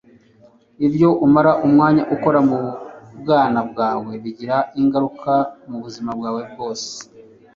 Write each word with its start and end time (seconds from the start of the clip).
ibyo 0.87 1.09
umara 1.25 1.51
umwanya 1.65 2.03
ukora 2.15 2.39
mubwana 2.49 3.59
bwawe 3.69 4.11
bigira 4.23 4.57
ingaruka 4.81 5.33
mubuzima 5.69 6.09
bwawe 6.19 6.41
bwose 6.51 6.89